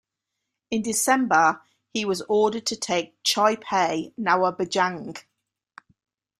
[0.71, 1.61] In December
[1.93, 5.25] he was ordered to take Chapai Nawabganj.